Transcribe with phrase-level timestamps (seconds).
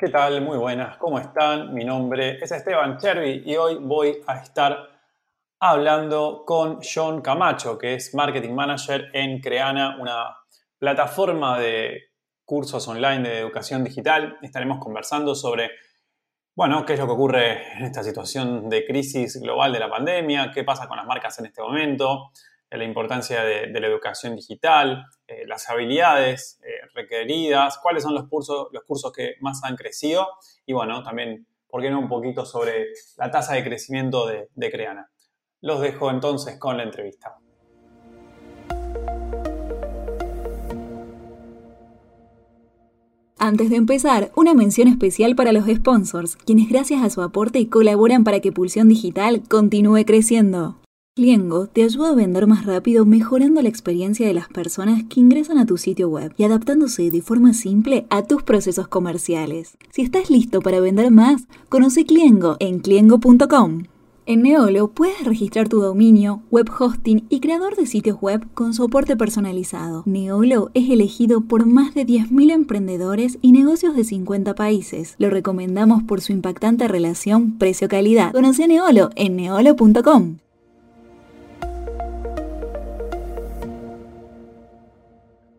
[0.00, 0.40] ¿Qué tal?
[0.40, 1.74] Muy buenas, ¿cómo están?
[1.74, 4.88] Mi nombre es Esteban Chervi y hoy voy a estar
[5.60, 10.38] hablando con John Camacho, que es Marketing Manager en Creana, una
[10.78, 12.12] plataforma de
[12.46, 14.38] cursos online de educación digital.
[14.40, 15.70] Estaremos conversando sobre,
[16.56, 20.50] bueno, qué es lo que ocurre en esta situación de crisis global de la pandemia,
[20.50, 22.30] qué pasa con las marcas en este momento,
[22.70, 28.68] la importancia de, la educación digital, eh, las habilidades eh, requeridas, cuáles son los cursos,
[28.72, 30.28] los cursos que más han crecido
[30.66, 34.70] y bueno, también, ¿por qué no un poquito sobre la tasa de crecimiento de, de
[34.70, 35.10] Creana?
[35.60, 37.36] Los dejo entonces con la entrevista.
[43.42, 48.22] Antes de empezar, una mención especial para los sponsors, quienes gracias a su aporte colaboran
[48.22, 50.79] para que Pulsión Digital continúe creciendo.
[51.20, 55.58] Cliengo te ayuda a vender más rápido mejorando la experiencia de las personas que ingresan
[55.58, 59.76] a tu sitio web y adaptándose de forma simple a tus procesos comerciales.
[59.90, 63.82] Si estás listo para vender más, conoce Cliengo en cliengo.com.
[64.24, 69.14] En Neolo puedes registrar tu dominio, web hosting y creador de sitios web con soporte
[69.14, 70.04] personalizado.
[70.06, 75.16] Neolo es elegido por más de 10.000 emprendedores y negocios de 50 países.
[75.18, 78.32] Lo recomendamos por su impactante relación precio-calidad.
[78.32, 80.38] Conoce Neolo en neolo.com.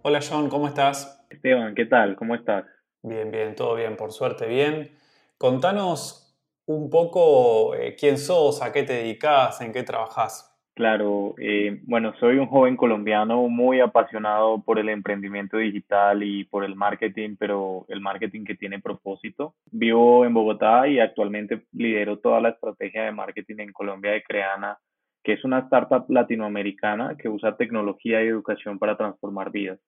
[0.04, 1.24] Hola John, ¿cómo estás?
[1.30, 2.16] Esteban, ¿qué tal?
[2.16, 2.66] ¿Cómo estás?
[3.04, 4.90] Bien, bien, todo bien, por suerte bien.
[5.38, 6.36] Contanos
[6.66, 10.58] un poco eh, quién sos, a qué te dedicas, en qué trabajas.
[10.74, 16.64] Claro, eh, bueno, soy un joven colombiano muy apasionado por el emprendimiento digital y por
[16.64, 19.54] el marketing, pero el marketing que tiene propósito.
[19.70, 24.80] Vivo en Bogotá y actualmente lidero toda la estrategia de marketing en Colombia de Creana,
[25.24, 29.80] que es una startup latinoamericana que usa tecnología y educación para transformar vidas.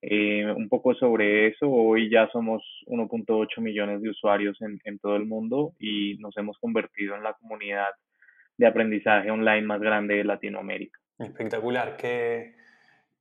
[0.00, 5.16] Eh, un poco sobre eso, hoy ya somos 1.8 millones de usuarios en, en, todo
[5.16, 7.88] el mundo y nos hemos convertido en la comunidad
[8.56, 10.98] de aprendizaje online más grande de Latinoamérica.
[11.18, 12.54] Espectacular, que,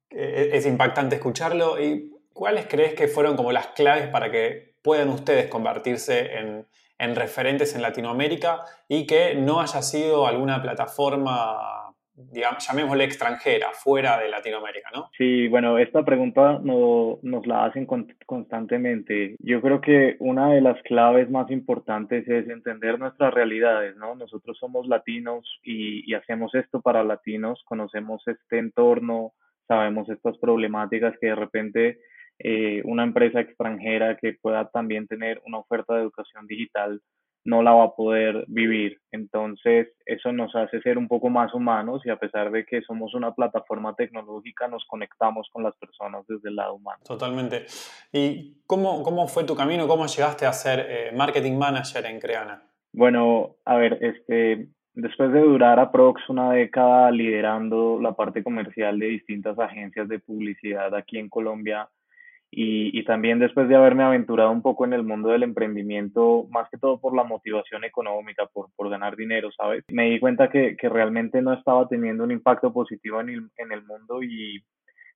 [0.10, 1.82] es impactante escucharlo.
[1.82, 6.66] ¿Y cuáles crees que fueron como las claves para que puedan ustedes convertirse en,
[7.00, 11.88] en referentes en Latinoamérica y que no haya sido alguna plataforma
[12.18, 15.12] digamos, llamémosle extranjera, fuera de Latinoamérica, ¿no?
[15.16, 17.86] Sí, bueno, esta pregunta no, nos la hacen
[18.26, 19.36] constantemente.
[19.38, 24.16] Yo creo que una de las claves más importantes es entender nuestras realidades, ¿no?
[24.16, 29.34] Nosotros somos latinos y hacemos esto para latinos, conocemos este entorno,
[29.68, 32.00] sabemos estas problemáticas que de repente
[32.40, 37.02] eh, una empresa extranjera que pueda también tener una oferta de educación digital
[37.48, 39.00] no la va a poder vivir.
[39.12, 43.14] Entonces, eso nos hace ser un poco más humanos y a pesar de que somos
[43.14, 47.00] una plataforma tecnológica, nos conectamos con las personas desde el lado humano.
[47.06, 47.66] Totalmente.
[48.12, 49.88] ¿Y cómo, cómo fue tu camino?
[49.88, 52.64] ¿Cómo llegaste a ser eh, marketing manager en Creana?
[52.92, 59.06] Bueno, a ver, este, después de durar aprox una década liderando la parte comercial de
[59.06, 61.88] distintas agencias de publicidad aquí en Colombia,
[62.50, 66.70] y, y, también después de haberme aventurado un poco en el mundo del emprendimiento, más
[66.70, 69.84] que todo por la motivación económica, por, por ganar dinero, ¿sabes?
[69.90, 73.72] Me di cuenta que, que realmente no estaba teniendo un impacto positivo en el, en
[73.74, 74.64] el mundo y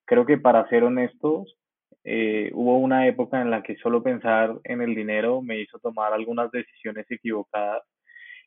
[0.04, 1.56] creo que para ser honestos,
[2.04, 6.12] eh, hubo una época en la que solo pensar en el dinero me hizo tomar
[6.12, 7.82] algunas decisiones equivocadas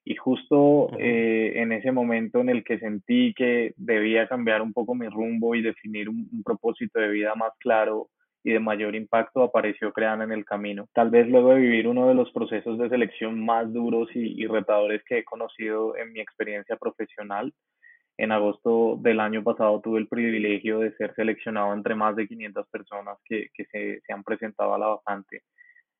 [0.03, 4.93] y justo eh, en ese momento en el que sentí que debía cambiar un poco
[4.93, 8.09] mi rumbo y definir un, un propósito de vida más claro,
[8.45, 10.87] y de mayor impacto apareció Creana en el camino.
[10.93, 15.03] Tal vez luego de vivir uno de los procesos de selección más duros y, retadores
[15.03, 17.51] que he conocido en mi experiencia profesional,
[18.17, 22.67] en agosto del año pasado tuve el privilegio de ser seleccionado entre más de 500
[22.67, 25.41] personas que, que se, se han presentado a la vacante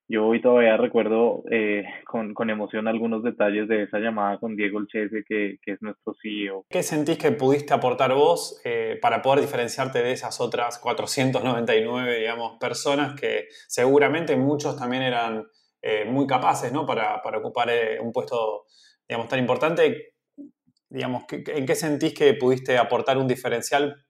[0.07, 4.77] yo hoy todavía recuerdo eh, con, con, emoción algunos detalles de esa llamada con Diego
[4.77, 6.65] Olchese, que, que es nuestro CEO.
[6.69, 12.57] ¿Qué sentís que pudiste aportar vos eh, para poder diferenciarte de esas otras 499, digamos,
[12.59, 15.47] personas que seguramente muchos también eran
[15.81, 16.85] eh, muy capaces, ¿no?
[16.85, 17.69] Para, para ocupar
[18.01, 18.65] un puesto,
[19.07, 20.13] digamos, tan importante.
[20.87, 24.04] Digamos, ¿en qué sentís que pudiste aportar un diferencial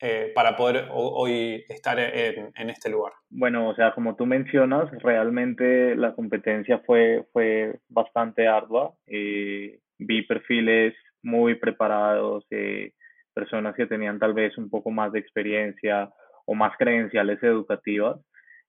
[0.00, 3.12] eh, para poder hoy estar en, este lugar?
[3.28, 8.94] Bueno, o sea, como tú mencionas, realmente la competencia fue, fue bastante ardua.
[9.06, 12.92] Eh, vi perfiles muy preparados, eh,
[13.34, 16.10] personas que tenían tal vez un poco más de experiencia
[16.46, 18.18] o más credenciales educativas.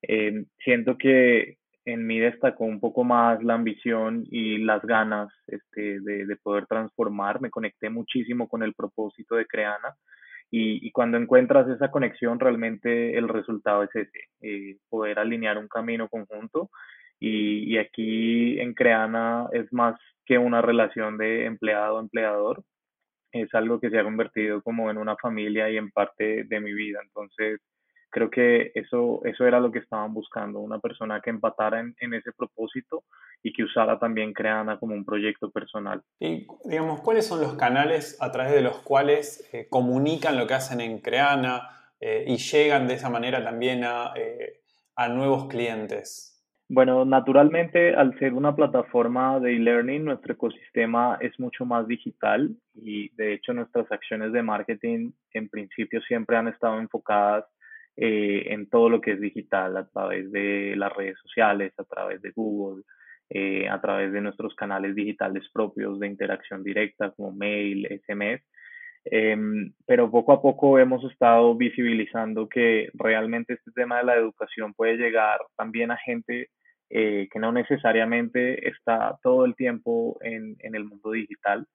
[0.01, 5.99] Eh, siento que en mí destacó un poco más la ambición y las ganas este,
[6.01, 7.41] de, de poder transformar.
[7.41, 9.95] Me conecté muchísimo con el propósito de Creana
[10.51, 15.69] y, y, cuando encuentras esa conexión, realmente el resultado es ese, eh, poder alinear un
[15.69, 16.69] camino conjunto
[17.19, 19.95] y, y aquí en Creana es más
[20.25, 22.63] que una relación de empleado-empleador,
[23.31, 26.73] es algo que se ha convertido como en una familia y en parte de mi
[26.73, 26.99] vida.
[27.03, 27.61] Entonces,
[28.11, 32.13] creo que eso, eso era lo que estaban buscando, una persona que empatara en, en,
[32.13, 33.03] ese propósito
[33.41, 36.03] y que usara también Creana como un proyecto personal.
[36.19, 40.53] Y digamos, ¿cuáles son los canales a través de los cuales eh, comunican lo que
[40.53, 41.69] hacen en Creana
[41.99, 44.61] eh, y llegan de esa manera también a, eh,
[44.95, 46.27] a nuevos clientes?
[46.73, 53.13] Bueno, naturalmente, al ser una plataforma de e-learning, nuestro ecosistema es mucho más digital y
[53.15, 57.43] de hecho nuestras acciones de marketing en principio siempre han estado enfocadas
[57.97, 62.21] eh, en todo lo que es digital a través de las redes sociales, a través
[62.21, 62.83] de Google,
[63.29, 68.43] eh, a través de nuestros canales digitales propios de interacción directa como mail, SMS.
[69.05, 74.73] Em, pero poco a poco hemos estado visibilizando que realmente este tema de la educación
[74.73, 76.49] puede llegar también a gente
[76.89, 81.65] eh, que no necesariamente está todo el tiempo en, en, el mundo digital.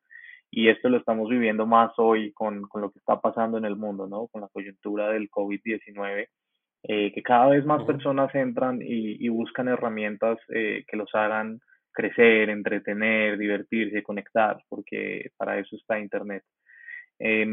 [0.51, 3.77] Y esto lo estamos viviendo más hoy con, con lo que está pasando en el
[3.77, 4.29] mundo, ¿no?
[4.29, 6.29] Con la coyuntura del COVID-19,
[6.85, 11.61] eh, que cada vez más personas entran y, y buscan herramientas eh, que los hagan
[11.93, 16.45] crecer, entretener, divertirse, conectar, porque para eso está Internet.
[17.19, 17.47] Eh,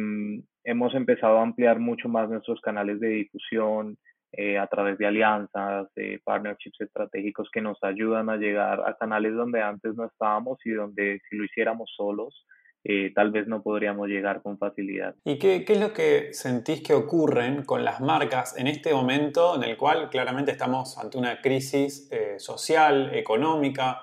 [0.63, 3.97] hemos empezado a ampliar mucho más nuestros canales de difusión,
[4.35, 9.35] eh, a través de alianzas, de partnerships estratégicos que nos ayudan a llegar a canales
[9.35, 12.43] donde antes no estábamos y donde si lo hiciéramos solos,
[12.83, 15.15] eh, tal vez no podríamos llegar con facilidad.
[15.23, 19.55] ¿Y qué, qué, es lo que sentís que ocurren con las marcas en este momento
[19.55, 24.01] en el cual claramente estamos ante una crisis eh, social, económica?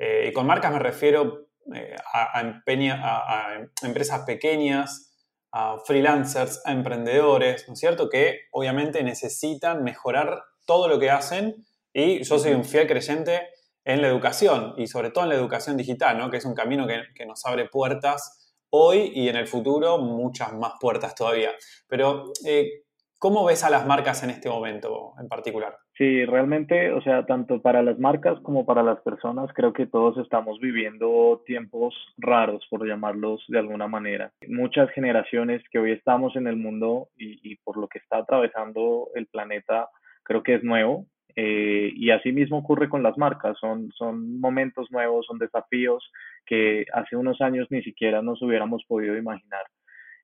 [0.00, 1.48] y con marcas me refiero
[2.14, 5.08] a, a, a, a empresas pequeñas
[5.52, 8.08] a freelancers, a emprendedores, ¿no es cierto?
[8.08, 13.48] Que obviamente necesitan mejorar todo lo que hacen y yo soy un fiel creyente
[13.88, 16.30] en la educación y sobre todo en la educación digital, ¿no?
[16.30, 20.52] Que es un camino que, que nos abre puertas hoy y en el futuro muchas
[20.52, 21.52] más puertas todavía.
[21.88, 22.82] Pero, eh,
[23.18, 25.78] ¿cómo ves a las marcas en este momento en particular?
[25.96, 30.18] Sí, realmente, o sea, tanto para las marcas como para las personas, creo que todos
[30.18, 34.32] estamos viviendo tiempos raros, por llamarlos de alguna manera.
[34.48, 39.08] Muchas generaciones que hoy estamos en el mundo y, y por lo que está atravesando
[39.14, 39.88] el planeta,
[40.24, 41.06] creo que es nuevo.
[41.40, 46.10] Eh, y así mismo ocurre con las marcas, son, son momentos nuevos, son desafíos
[46.44, 49.62] que hace unos años ni siquiera nos hubiéramos podido imaginar.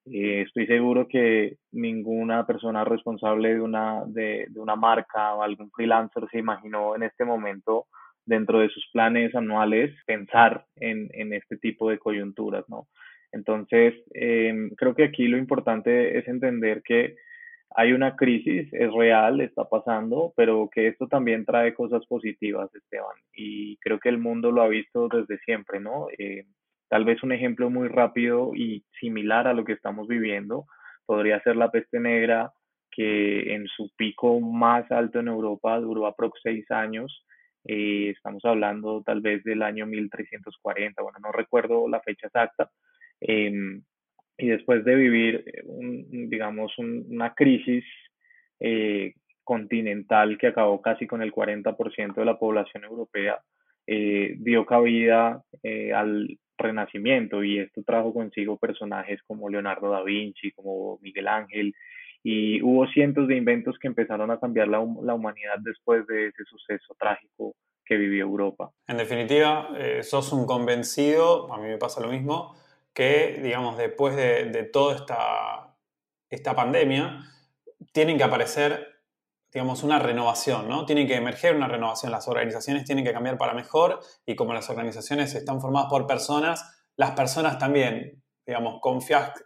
[0.06, 5.70] Eh, estoy seguro que ninguna persona responsable de una, de, de, una marca o algún
[5.70, 7.86] freelancer se imaginó en este momento
[8.26, 12.88] dentro de sus planes anuales pensar en, en este tipo de coyunturas, ¿no?
[13.30, 17.14] Entonces, eh, creo que aquí lo importante es entender que
[17.70, 23.16] hay una crisis, es real, está pasando, pero que esto también trae cosas positivas, Esteban.
[23.34, 26.06] Y creo que el mundo lo ha visto desde siempre, ¿no?
[26.18, 26.44] Eh,
[26.94, 30.66] Tal vez un ejemplo muy rápido y similar a lo que estamos viviendo
[31.06, 32.52] podría ser la peste negra,
[32.90, 37.26] que en su pico más alto en Europa duró aproximadamente seis años.
[37.66, 42.70] Eh, estamos hablando tal vez del año 1340, bueno, no recuerdo la fecha exacta.
[43.20, 43.80] Eh,
[44.36, 47.84] y después de vivir, un, digamos, un, una crisis
[48.60, 53.38] eh, continental que acabó casi con el 40% de la población europea,
[53.86, 60.52] eh, dio cabida eh, al renacimiento y esto trajo consigo personajes como Leonardo da Vinci,
[60.52, 61.74] como Miguel Ángel
[62.22, 66.44] y hubo cientos de inventos que empezaron a cambiar la, la humanidad después de ese
[66.44, 68.70] suceso trágico que vivió Europa.
[68.88, 72.56] En definitiva, eh, sos un convencido, a mí me pasa lo mismo,
[72.94, 75.76] que digamos después de, toda esta,
[76.30, 77.20] esta pandemia
[77.92, 78.94] tienen que aparecer
[79.52, 80.84] digamos, una renovación, ¿no?
[80.84, 84.68] Tiene que emerger una renovación, las organizaciones tienen que cambiar para mejor y como las
[84.68, 88.80] organizaciones están formadas por personas, las personas también, digamos,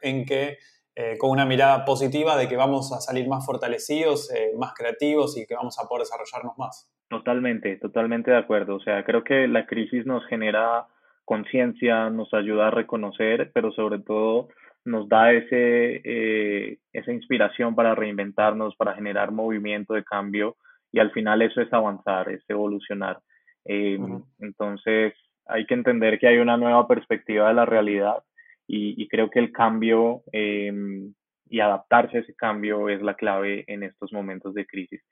[0.01, 0.57] en que
[0.95, 5.37] eh, con una mirada positiva de que vamos a salir más fortalecidos, eh, más creativos
[5.37, 6.91] y que vamos a poder desarrollarnos más.
[7.09, 8.77] Totalmente, totalmente de acuerdo.
[8.77, 10.89] O sea, creo que la crisis nos genera
[11.29, 14.49] conciencia, nos ayuda a reconocer, pero sobre todo
[14.87, 20.57] nos da ese, eh, esa inspiración para reinventarnos, para generar movimiento de cambio
[20.91, 23.19] y al final eso es avanzar, es evolucionar.
[23.67, 24.25] Eh, uh -huh.
[24.39, 25.13] Entonces
[25.45, 28.23] hay que entender que hay una nueva perspectiva de la realidad
[28.67, 30.73] y, y creo que el cambio eh,
[31.51, 35.03] y adaptarse a ese cambio es la clave en estos momentos de crisis.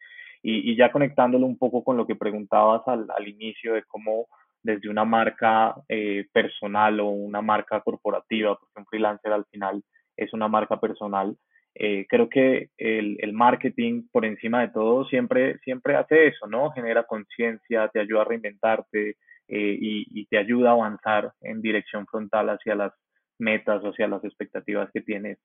[0.42, 4.26] Y, y ya conectándolo un poco con lo que preguntabas al, al inicio de cómo
[4.66, 9.82] desde una marca eh, personal o una marca corporativa, porque un freelancer al final
[10.16, 11.36] es una marca personal,
[11.78, 16.70] Eh, creo que el, marketing, por encima de todo, siempre, siempre hace eso, ¿no?
[16.72, 19.00] Genera conciencia, te ayuda a reinventarte
[19.48, 22.92] eh, y, y, te ayuda a avanzar en dirección frontal hacia las
[23.38, 25.38] metas, hacia las expectativas que tienes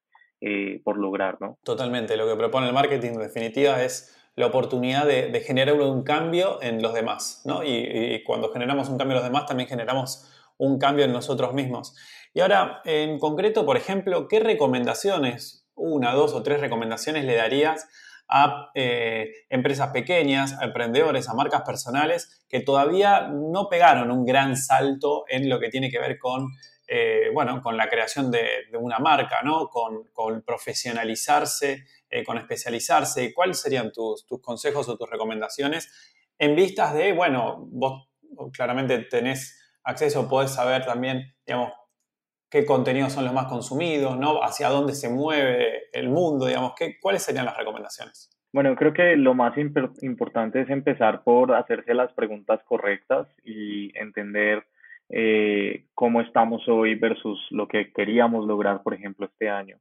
[0.43, 1.59] eh, por lograr, ¿no?
[1.63, 2.17] Totalmente.
[2.17, 6.81] Lo que propone el marketing, en definitiva, es la oportunidad de, generar un cambio en
[6.81, 7.63] los demás, ¿no?
[7.63, 11.53] Y, y cuando generamos un cambio en los demás, también generamos un cambio en nosotros
[11.53, 11.95] mismos.
[12.33, 17.87] Y ahora, en concreto, por ejemplo, ¿qué recomendaciones una, dos o tres recomendaciones le darías
[18.27, 24.55] a eh, empresas pequeñas, a emprendedores, a marcas personales que todavía no pegaron un gran
[24.55, 26.47] salto en lo que tiene que ver con,
[26.87, 28.47] eh, bueno, con la creación de,
[28.79, 29.67] una marca, ¿no?
[29.67, 33.33] con, profesionalizarse, eh, con especializarse?
[33.33, 35.89] ¿Cuáles serían tus, tus consejos o tus recomendaciones
[36.37, 38.09] en vistas de, bueno, vos
[38.53, 41.71] claramente tenés acceso, podés saber también, digamos,
[42.49, 44.43] qué contenidos son los más consumidos, ¿no?
[44.43, 48.29] Hacia dónde se mueve el mundo, digamos, ¿qué, ¿cuáles serían las recomendaciones?
[48.53, 54.65] Bueno, creo que lo más importante es empezar por hacerse las preguntas correctas y entender
[55.09, 59.77] eh, cómo estamos hoy versus lo que queríamos lograr, por ejemplo, este año.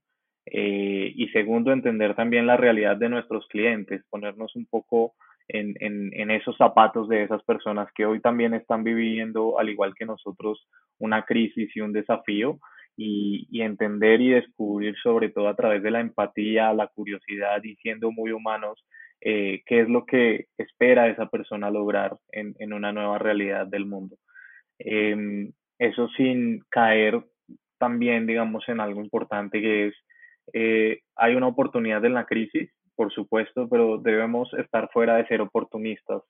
[0.51, 5.15] Eh, y segundo, entender también la realidad de nuestros clientes, ponernos un poco
[5.47, 9.95] en, en, en, esos zapatos de esas personas que hoy también están viviendo, al igual
[9.95, 10.67] que nosotros,
[10.99, 12.59] una crisis y un desafío
[12.97, 17.77] y, y, entender y descubrir sobre todo a través de la empatía, la curiosidad y
[17.77, 18.85] siendo muy humanos,
[19.21, 23.87] eh, qué es lo que espera esa persona lograr en, en una nueva realidad del
[23.87, 24.17] mundo.
[24.79, 27.23] Eh, eso sin caer
[27.79, 29.95] también, digamos, en algo importante que es,
[30.53, 35.41] eh, hay una oportunidad en la crisis por supuesto, pero debemos estar fuera de ser
[35.41, 36.23] oportunistas.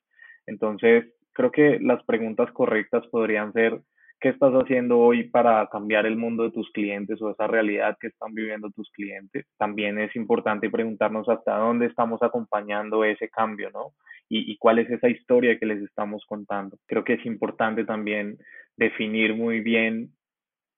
[0.47, 3.81] Entonces, creo que las preguntas correctas podrían ser,
[4.21, 8.07] ¿qué estás haciendo hoy para cambiar el mundo de tus clientes o esa realidad que
[8.07, 9.45] están viviendo tus clientes?
[9.57, 13.91] También es importante preguntarnos hasta dónde estamos acompañando ese cambio, ¿no?
[14.29, 16.77] Y, y cuál es esa historia que les estamos contando.
[16.87, 18.37] Creo que es importante también
[18.77, 20.11] definir muy bien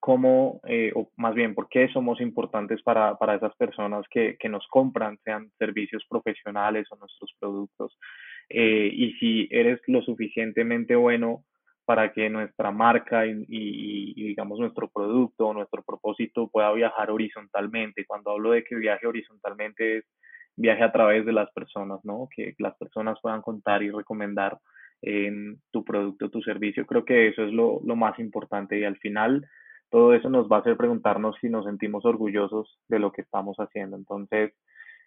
[0.04, 4.50] cómo, eh, o más bien, por qué somos importantes para, para esas personas que, que,
[4.50, 7.96] nos compran, sean servicios profesionales o nuestros productos.
[8.50, 11.44] Eh, y si eres lo suficientemente bueno
[11.86, 17.10] para que nuestra marca y, y, y, digamos nuestro producto o nuestro propósito pueda viajar
[17.10, 18.04] horizontalmente.
[18.04, 20.04] Cuando hablo de que viaje horizontalmente es
[20.54, 22.28] viaje a través de las personas, ¿no?
[22.36, 24.58] Que las personas puedan contar y recomendar
[25.00, 26.84] en tu producto, tu servicio.
[26.84, 29.48] Creo que eso es lo, lo más importante y al final
[29.94, 33.56] todo eso nos va a hacer preguntarnos si nos sentimos orgullosos de lo que estamos
[33.58, 33.96] haciendo.
[33.96, 34.52] Entonces,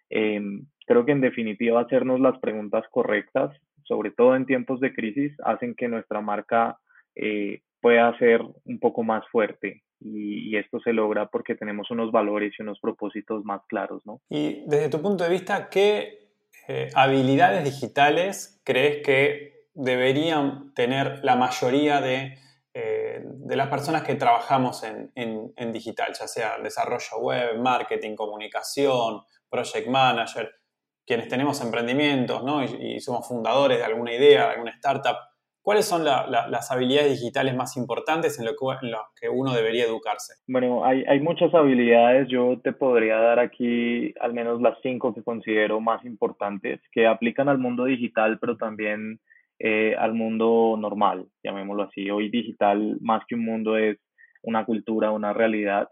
[0.08, 0.40] eh,
[0.86, 3.54] creo que en definitiva hacernos las preguntas correctas,
[3.84, 6.78] sobre todo en tiempos de crisis, hacen que nuestra marca
[7.16, 12.10] eh, pueda ser un poco más fuerte y, y, esto se logra porque tenemos unos
[12.10, 14.22] valores y unos propósitos más claros, ¿no?
[14.30, 16.30] Y desde tu punto de vista, ¿qué
[16.66, 22.38] eh, habilidades digitales crees que deberían tener la mayoría de
[22.80, 29.88] eh, de las personas que trabajamos en, digital, ya sea desarrollo web, marketing, comunicación, project
[29.88, 30.48] manager,
[31.04, 32.62] quienes tenemos emprendimientos ¿no?
[32.62, 35.16] y, somos fundadores de alguna idea, de alguna startup.
[35.60, 38.78] ¿Cuáles son la, la, las habilidades digitales más importantes en lo, que,
[39.20, 40.34] que, uno debería educarse?
[40.46, 42.28] Bueno, hay, hay muchas habilidades.
[42.28, 47.48] Yo te podría dar aquí al menos las cinco que considero más importantes, que aplican
[47.48, 49.18] al mundo digital, pero también
[49.58, 52.10] eh, al mundo normal, llamémoslo así.
[52.10, 53.98] Hoy digital, más que un mundo, es
[54.42, 55.88] una cultura, una realidad.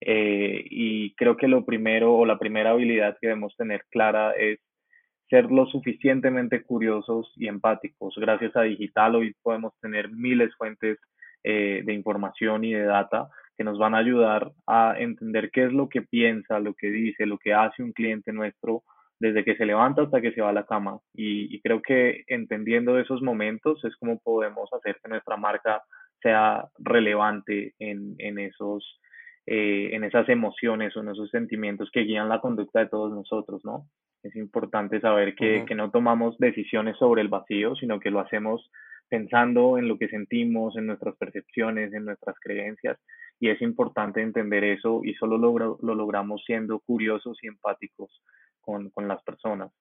[0.00, 4.58] Eh, y creo que lo primero o la primera habilidad que debemos tener clara es
[5.28, 8.14] ser lo suficientemente curiosos y empáticos.
[8.16, 10.98] Gracias a digital hoy podemos tener miles fuentes
[11.44, 15.72] eh, de información y de data que nos van a ayudar a entender qué es
[15.72, 18.82] lo que piensa, lo que dice, lo que hace un cliente nuestro
[19.20, 20.98] desde que se levanta hasta que se va a la cama.
[21.14, 25.82] Y, y, creo que entendiendo esos momentos es como podemos hacer que nuestra marca
[26.22, 28.98] sea relevante en, en, esos,
[29.46, 33.62] eh, en esas emociones o en esos sentimientos que guían la conducta de todos nosotros,
[33.64, 33.84] ¿no?
[34.22, 35.66] Es importante saber que, uh -huh.
[35.66, 38.70] que no tomamos decisiones sobre el vacío, sino que lo hacemos
[39.08, 42.98] pensando en lo que sentimos, en nuestras percepciones, en nuestras creencias.
[43.38, 48.22] Y es importante entender eso y solo lo, lo logramos siendo curiosos y empáticos
[48.60, 49.72] con, con las personas.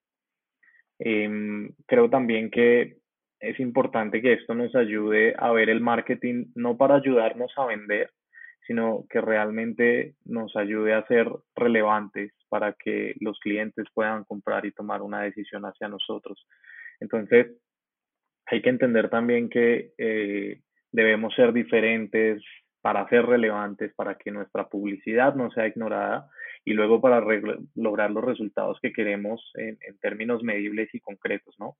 [0.99, 2.97] Eh, creo también que
[3.39, 8.11] es importante que esto nos ayude a ver el marketing no para ayudarnos a vender,
[8.67, 14.71] sino que realmente nos ayude a ser relevantes para que los clientes puedan comprar y
[14.71, 16.45] tomar una decisión hacia nosotros.
[16.99, 17.47] Entonces,
[18.45, 22.43] hay que entender también que eh, debemos ser diferentes
[22.81, 26.29] para ser relevantes, para que nuestra publicidad no sea ignorada
[26.65, 27.23] y luego para
[27.75, 31.77] lograr los resultados que queremos en, términos medibles y concretos, ¿no?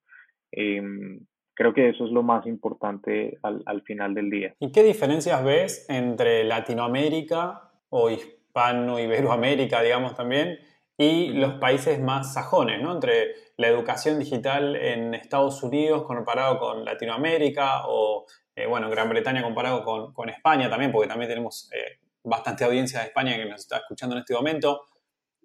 [0.52, 1.20] Em,
[1.54, 4.56] creo que eso es lo más importante al, al, final del día.
[4.60, 10.58] ¿Y qué diferencias ves entre Latinoamérica o Hispano-Iberoamérica, digamos también,
[11.00, 12.94] y los países más sajones, ¿no?
[12.94, 19.42] Entre la educación digital en Estados Unidos comparado con Latinoamérica o, eh, bueno, Gran Bretaña
[19.42, 23.62] comparado con, con, España también, porque también tenemos eh, bastante audiencia de España que nos
[23.62, 24.82] está escuchando en este momento.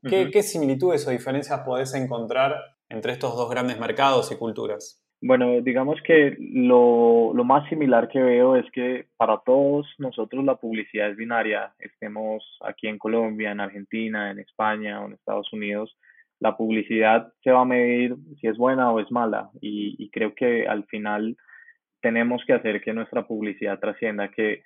[0.03, 2.57] ¿Qué, ¿Qué similitudes o diferencias podés encontrar
[2.89, 5.05] entre estos dos grandes mercados y culturas?
[5.27, 10.57] Bueno, digamos que lo, lo, más similar que veo es que para todos nosotros la
[10.57, 15.97] publicidad es binaria, estemos aquí en Colombia, en Argentina, en España o en Estados Unidos,
[16.41, 20.35] la publicidad se va a medir si es buena o es mala y, y creo
[20.35, 21.39] que al final
[22.03, 24.63] tenemos que hacer que nuestra publicidad trascienda, que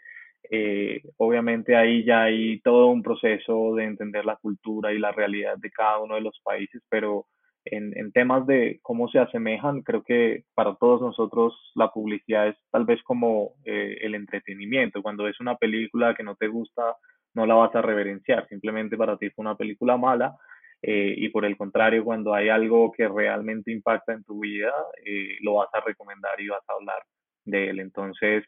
[0.51, 5.57] eh, obviamente ahí ya hay todo un proceso de entender la cultura y la realidad
[5.59, 7.27] de cada uno de los países, pero
[7.71, 12.85] en, temas de cómo se asemejan, creo que para todos nosotros la publicidad es tal
[12.85, 15.03] vez como eh, el entretenimiento.
[15.03, 16.97] Cuando es una película que no te gusta,
[17.35, 20.37] no la vas a reverenciar, simplemente para ti fue una película mala.
[20.81, 24.73] Eh, y por el contrario, cuando hay algo que realmente impacta en tu vida,
[25.05, 27.03] eh, lo vas a recomendar y vas a hablar
[27.45, 27.81] de él.
[27.81, 28.45] Entonces,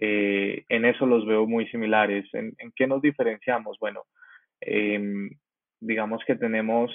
[0.00, 2.26] en eso los veo muy similares.
[2.32, 3.78] ¿En, qué nos diferenciamos?
[3.80, 4.04] Bueno,
[4.60, 5.30] em,
[5.80, 6.92] digamos que tenemos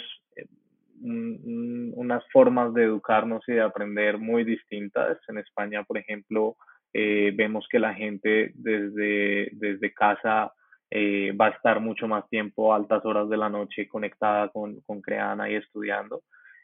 [1.01, 5.17] unas formas de educarnos y de aprender muy distintas.
[5.27, 6.55] En España, por ejemplo,
[6.93, 10.53] eh, vemos que la gente desde, desde casa
[10.91, 15.01] eh, va a estar mucho más tiempo, altas horas de la noche, conectada con, con
[15.01, 16.21] Creana y estudiando.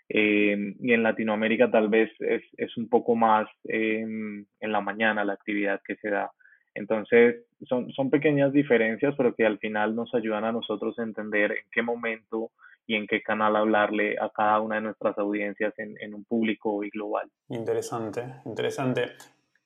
[0.09, 5.33] Eh, y en Latinoamérica tal vez es, es un poco más en la mañana la
[5.33, 6.31] actividad que se da.
[6.73, 11.51] Entonces, son, son pequeñas diferencias, pero que al final nos ayudan a nosotros a entender
[11.51, 12.51] en qué momento
[12.89, 16.89] y en qué canal hablarle a cada una de nuestras audiencias en, un público y
[16.89, 17.29] global.
[17.49, 19.11] Interesante, interesante.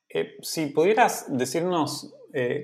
[0.09, 2.63] Eh, si pudieras decirnos eh,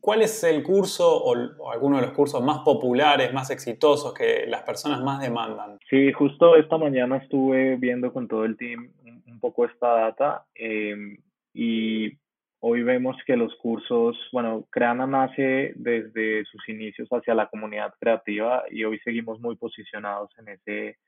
[0.00, 4.62] cuál es el curso o, alguno de los cursos más populares, más exitosos que las
[4.62, 5.78] personas más demandan.
[5.88, 11.16] Sí, justo esta mañana estuve viendo con todo el team un, poco esta data eh,
[11.54, 12.18] y
[12.60, 18.64] Hoy vemos que los cursos, bueno, Creana nace desde sus inicios hacia la comunidad creativa
[18.68, 20.98] y hoy seguimos muy posicionados en ese,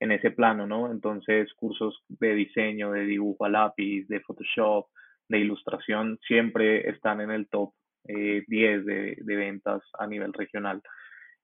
[0.00, 0.92] en ese plano, ¿no?
[0.92, 4.88] Entonces, cursos de diseño, de dibujo a lápiz, de Photoshop,
[5.30, 7.72] de ilustración, siempre están en el top
[8.08, 10.82] 10 eh, de, de, ventas a nivel regional.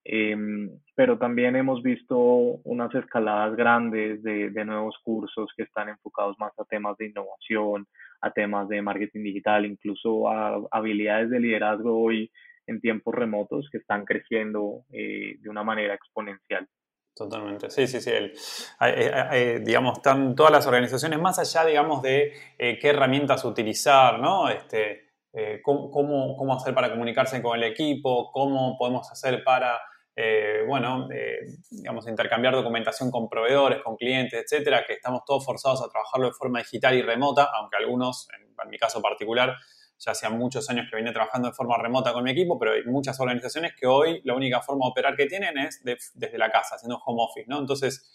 [0.07, 6.39] Em, pero también hemos visto unas escaladas grandes de, de nuevos cursos que están enfocados
[6.39, 7.87] más a temas de innovación,
[8.21, 12.31] a temas de marketing digital, incluso a habilidades de liderazgo hoy
[12.67, 16.69] en tiempos remotos que están creciendo eh, de una manera exponencial.
[17.15, 18.11] Totalmente, sí, sí, sí.
[19.63, 24.49] digamos, están todas las organizaciones, más allá, digamos, de eh, qué herramientas utilizar, ¿no?
[24.49, 29.81] Este, eh, cómo, cómo, hacer para comunicarse con el equipo, cómo podemos hacer para
[30.15, 35.83] eh, bueno, eh, digamos, intercambiar documentación con proveedores, con clientes, etcétera, que estamos todos forzados
[35.83, 39.57] a trabajarlo de forma digital y remota, aunque algunos, en, mi caso particular,
[39.99, 42.85] ya hacían muchos años que vine trabajando de forma remota con mi equipo, pero hay
[42.85, 46.77] muchas organizaciones que hoy la única forma de operar que tienen es desde la casa,
[46.77, 47.59] haciendo home office, ¿no?
[47.59, 48.09] Entonces,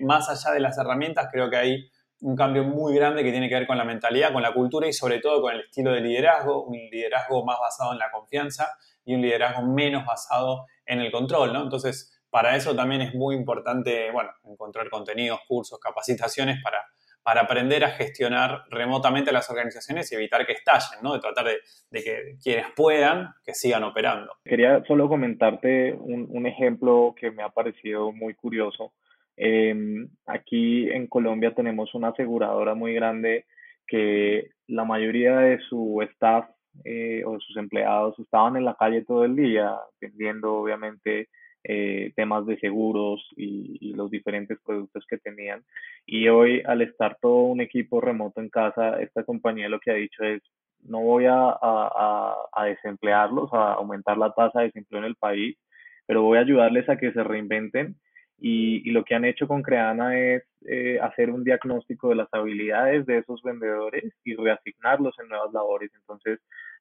[0.00, 3.54] más allá de las herramientas, creo que hay un cambio muy grande que tiene que
[3.54, 6.64] ver con la mentalidad, con la cultura y sobre todo con el estilo de liderazgo,
[6.64, 8.68] un liderazgo más basado en la confianza
[9.04, 11.62] y un liderazgo menos basado en el control, ¿no?
[11.62, 16.84] Entonces, para eso también es muy importante, bueno, encontrar contenidos, cursos, capacitaciones para,
[17.22, 21.12] para aprender a gestionar remotamente las organizaciones y evitar que estallen, ¿no?
[21.14, 24.32] De tratar de, que quienes puedan, que sigan operando.
[24.44, 28.92] Quería solo comentarte un, ejemplo que me ha parecido muy curioso.
[29.36, 33.46] Em, aquí en Colombia tenemos una aseguradora muy grande
[33.86, 36.48] que la mayoría de su staff
[36.84, 41.28] eh, o sus empleados estaban en la calle todo el día, vendiendo obviamente
[41.64, 45.62] eh, temas de seguros y, los diferentes productos que tenían.
[46.06, 49.94] Y hoy, al estar todo un equipo remoto en casa, esta compañía lo que ha
[49.94, 50.42] dicho es,
[50.82, 55.58] no voy a, a, a desemplearlos, a aumentar la tasa de desempleo en el país,
[56.06, 57.96] pero voy a ayudarles a que se reinventen
[58.42, 63.04] y, lo que han hecho con Creana es eh, hacer un diagnóstico de las habilidades
[63.04, 65.90] de esos vendedores y reasignarlos en nuevas labores.
[65.94, 66.40] Entonces,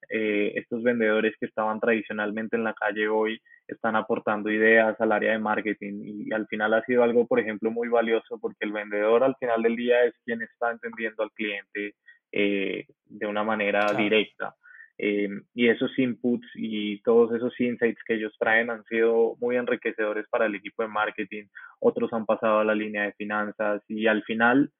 [0.09, 5.33] eh, estos vendedores que estaban tradicionalmente en la calle hoy están aportando ideas al área
[5.33, 9.23] de marketing y, al final ha sido algo, por ejemplo, muy valioso porque el vendedor
[9.23, 11.95] al final del día es quien está entendiendo al cliente
[12.31, 14.55] eh, de una manera directa.
[15.01, 20.25] Em, y esos inputs y todos esos insights que ellos traen han sido muy enriquecedores
[20.29, 21.45] para el equipo de marketing.
[21.79, 24.73] Otros han pasado a la línea de finanzas y al final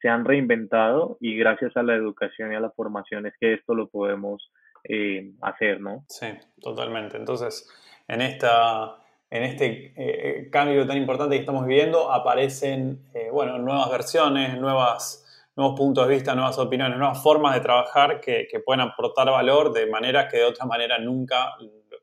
[0.00, 3.74] se han reinventado y gracias a la educación y a la formación es que esto
[3.74, 4.50] lo podemos
[4.84, 6.06] eh, hacer, ¿no?
[6.08, 7.18] Sí, totalmente.
[7.18, 7.68] Entonces,
[8.08, 8.96] en, esta,
[9.28, 15.25] en este eh, cambio tan importante que estamos viviendo aparecen, eh, bueno, nuevas versiones, nuevas
[15.56, 19.72] nuevos puntos de vista, nuevas opiniones, nuevas formas de trabajar que, que pueden aportar valor
[19.72, 21.54] de manera que de otra manera nunca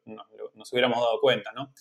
[0.06, 1.52] nos, hubiéramos dado cuenta.
[1.54, 1.72] ¿no?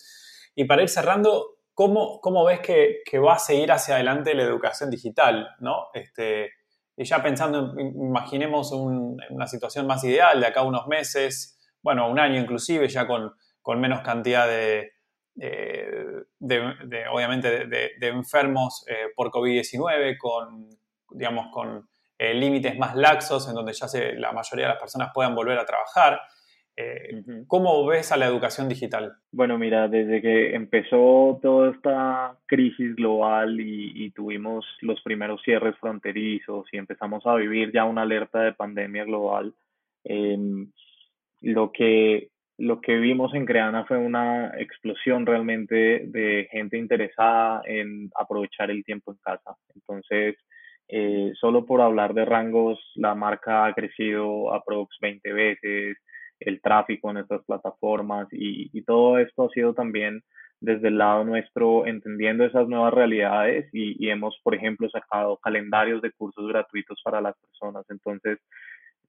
[0.55, 4.43] Y para ir cerrando, ¿cómo, cómo ves que, que, va a seguir hacia adelante la
[4.43, 5.49] educación digital?
[5.59, 5.87] ¿no?
[5.93, 6.51] Este,
[6.95, 12.19] y ya pensando, imaginemos una situación más ideal de acá a unos meses, bueno, un
[12.19, 13.33] año inclusive, ya con,
[13.63, 14.91] con menos cantidad de,
[15.33, 20.69] de, obviamente, de, enfermos eh, por COVID-19, con,
[21.13, 25.11] digamos, con eh, límites más laxos, en donde ya se, la mayoría de las personas
[25.13, 26.21] puedan volver a trabajar.
[26.75, 29.13] Eh, ¿Cómo ves a la educación digital?
[29.31, 36.67] Bueno, mira, desde que empezó toda esta crisis global y, tuvimos los primeros cierres fronterizos
[36.71, 39.53] y empezamos a vivir ya una alerta de pandemia global,
[40.03, 40.71] em,
[41.41, 48.11] lo que lo que vimos en Creana fue una explosión realmente de gente interesada en
[48.15, 49.55] aprovechar el tiempo en casa.
[49.73, 50.35] Entonces,
[50.87, 55.97] eh, solo por hablar de rangos, la marca ha crecido aprox 20 veces,
[56.39, 60.21] el tráfico en nuestras plataformas y, y, todo esto ha sido también
[60.59, 66.01] desde el lado nuestro entendiendo esas nuevas realidades y, y, hemos, por ejemplo, sacado calendarios
[66.01, 67.85] de cursos gratuitos para las personas.
[67.89, 68.39] Entonces,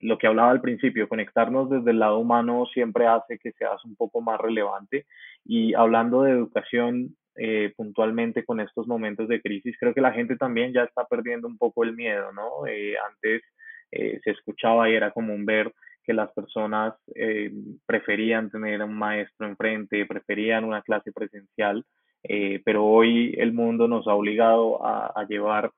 [0.01, 3.97] lo que hablaba al principio, conectarnos desde el lado humano siempre hace que seas un
[3.97, 5.07] poco más relevante.
[5.45, 9.77] Y hablando de educación, eh, puntualmente con estos momentos de crisis.
[9.81, 12.64] Creo que la gente también ya está perdiendo un poco el miedo, ¿no?
[12.68, 13.42] Eh, antes
[13.90, 15.73] eh, se escuchaba y era común ver
[16.05, 16.94] que las personas
[17.87, 21.83] preferían tener un maestro enfrente, preferían una clase presencial,
[22.62, 25.70] pero hoy el mundo nos ha obligado a, llevar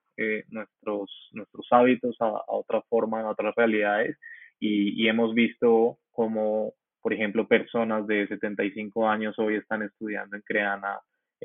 [0.49, 4.19] nuestros, nuestros hábitos a, otra forma, a otras realidades,
[4.59, 10.43] y, y hemos visto como, por ejemplo, personas de 75 años hoy están estudiando en
[10.43, 10.99] Creana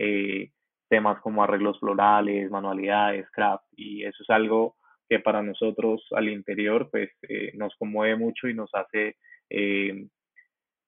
[0.04, 0.50] eh,
[0.90, 4.76] temas como arreglos florales, manualidades, craft, y eso es algo
[5.08, 9.18] que para nosotros al interior pues eh, nos conmueve mucho y nos hace
[9.50, 10.08] eh,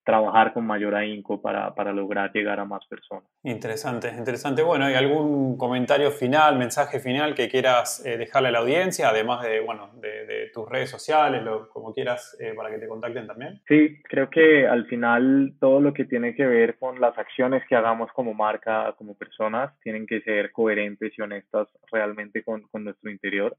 [0.04, 3.24] trabajar con mayor ahínco para, para, lograr llegar a más personas.
[3.44, 4.62] Interesante, interesante.
[4.62, 9.44] Bueno, ¿hay algún comentario final, mensaje final que quieras eh, dejarle a la audiencia, además
[9.44, 13.28] de, bueno, de, de tus redes sociales, lo, como quieras, eh, para que te contacten
[13.28, 13.62] también?
[13.68, 17.76] Sí, creo que al final todo lo que tiene que ver con las acciones que
[17.76, 23.10] hagamos como marca, como personas, tienen que ser coherentes y honestas realmente con, con nuestro
[23.10, 23.56] interior.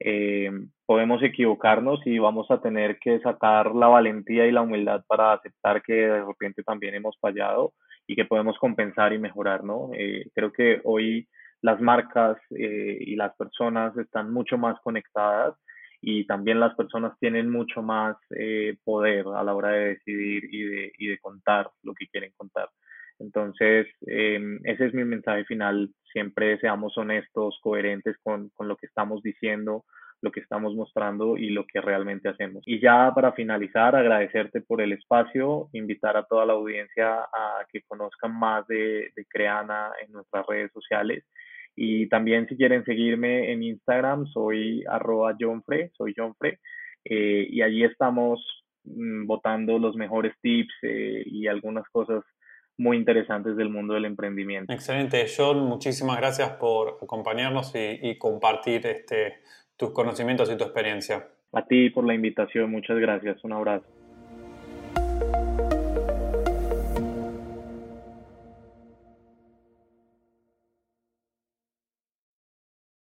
[0.00, 0.50] Eh,
[0.86, 5.82] podemos equivocarnos y vamos a tener que sacar la valentía y la humildad para aceptar
[5.82, 7.72] que de repente también hemos fallado
[8.06, 9.90] y que podemos compensar y mejorar, ¿no?
[9.94, 11.28] Eh, creo que hoy
[11.62, 15.54] las marcas eh, y las personas están mucho más conectadas
[16.00, 18.16] y también las personas tienen mucho más
[18.84, 22.68] poder a la hora de decidir y de, y de contar lo que quieren contar.
[23.18, 29.22] Entonces, ese es mi mensaje final siempre seamos honestos, coherentes con, con, lo que estamos
[29.22, 29.84] diciendo,
[30.20, 32.62] lo que estamos mostrando y lo que realmente hacemos.
[32.66, 37.82] Y ya para finalizar, agradecerte por el espacio, invitar a toda la audiencia a que
[37.82, 41.24] conozcan más de, de Creana en nuestras redes sociales.
[41.76, 45.36] Y también si quieren seguirme en Instagram, soy arroba
[45.96, 46.58] soy Johnfre,
[47.04, 48.44] eh, y allí estamos
[48.84, 52.24] mm, votando los mejores tips eh, y algunas cosas
[52.78, 54.72] muy interesantes del mundo del emprendimiento.
[54.72, 59.40] Excelente, John, muchísimas gracias por acompañarnos y, compartir este,
[59.76, 61.28] tus conocimientos y tu experiencia.
[61.52, 63.97] A ti por la invitación, muchas gracias, un abrazo.